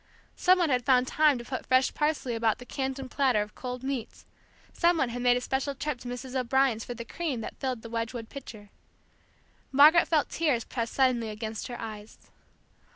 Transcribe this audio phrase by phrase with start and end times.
[0.35, 3.83] Some one had found time to put fresh parsley about the Canton platter of cold
[3.83, 4.25] meats,
[4.73, 6.33] some one had made a special trip to Mrs.
[6.35, 8.71] O'Brien's for the cream that filled the Wedgwood pitcher.
[9.71, 12.17] Margaret felt tears press suddenly against her eyes.